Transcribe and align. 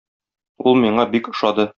Ул 0.71 0.79
миңа 0.85 1.07
бик 1.15 1.33
ошады. 1.35 1.69